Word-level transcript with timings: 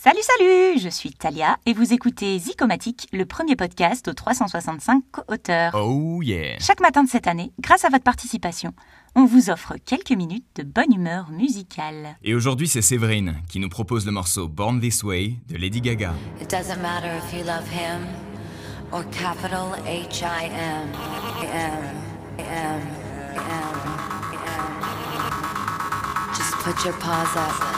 Salut, 0.00 0.20
salut 0.22 0.78
Je 0.78 0.88
suis 0.88 1.10
Talia 1.10 1.56
et 1.66 1.72
vous 1.72 1.92
écoutez 1.92 2.38
Zicomatique, 2.38 3.08
le 3.12 3.26
premier 3.26 3.56
podcast 3.56 4.06
aux 4.06 4.12
365 4.12 5.02
co-auteurs. 5.10 5.74
Oh 5.74 6.22
yeah 6.22 6.56
Chaque 6.60 6.78
matin 6.80 7.02
de 7.02 7.08
cette 7.08 7.26
année, 7.26 7.50
grâce 7.58 7.84
à 7.84 7.88
votre 7.88 8.04
participation, 8.04 8.72
on 9.16 9.24
vous 9.24 9.50
offre 9.50 9.74
quelques 9.84 10.12
minutes 10.12 10.46
de 10.54 10.62
bonne 10.62 10.94
humeur 10.94 11.32
musicale. 11.32 12.16
Et 12.22 12.32
aujourd'hui, 12.36 12.68
c'est 12.68 12.80
Séverine 12.80 13.42
qui 13.48 13.58
nous 13.58 13.68
propose 13.68 14.06
le 14.06 14.12
morceau 14.12 14.46
Born 14.46 14.80
This 14.80 15.02
Way 15.02 15.34
de 15.48 15.56
Lady 15.56 15.80
Gaga. 15.80 16.14
It 16.40 16.48
doesn't 16.48 16.80
matter 16.80 17.10
if 17.16 17.32
you 17.34 17.44
love 17.44 17.68
him 17.68 18.06
or 18.92 19.02
capital 19.10 19.74
H 19.84 20.22
I 20.22 20.44
M. 20.44 20.92
M. 21.42 21.72
M. 22.38 22.82
M. 23.34 23.42
M. 24.32 24.68
Just 26.36 26.54
put 26.62 26.84
your 26.84 26.94
paws 27.00 27.36
up. 27.36 27.77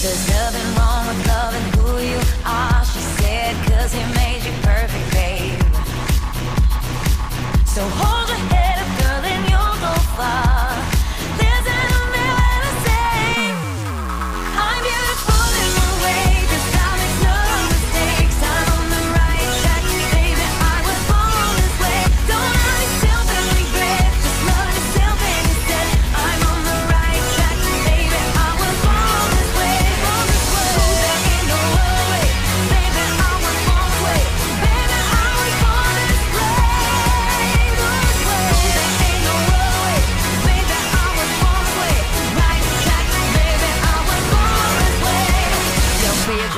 There's 0.00 0.28
nothing 0.28 0.76
wrong 0.76 1.08
with 1.08 1.26
loving 1.26 1.66
who 1.74 1.98
you 1.98 2.20
are, 2.46 2.67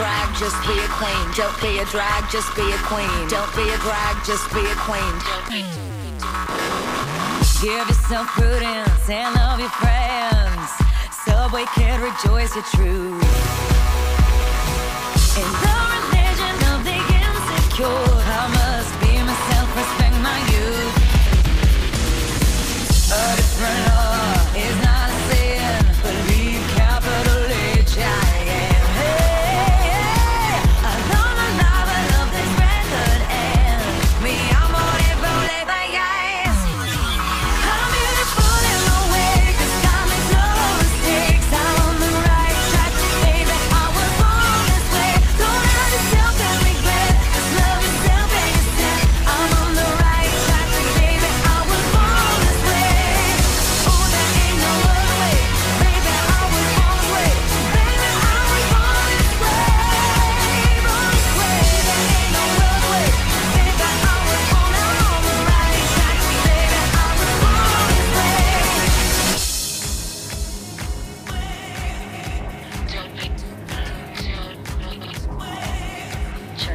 drag, 0.01 0.35
just 0.39 0.57
be 0.67 0.73
a 0.81 0.89
queen. 0.97 1.27
Don't 1.37 1.61
be 1.61 1.79
a 1.79 1.85
drag, 1.85 2.25
just 2.31 2.57
be 2.57 2.63
a 2.73 2.79
queen. 2.89 3.29
Don't 3.29 3.55
be 3.55 3.69
a 3.69 3.77
drag, 3.85 4.17
just 4.25 4.49
be 4.55 4.65
a 4.65 4.77
queen. 4.89 5.15
Give 7.61 7.87
yourself 7.87 8.27
prudence 8.29 9.11
and 9.11 9.35
love 9.35 9.61
your 9.61 9.69
friends. 9.69 10.71
Subway 11.27 11.67
kid, 11.75 12.01
rejoice 12.01 12.55
your 12.55 12.65
truth. 12.65 13.21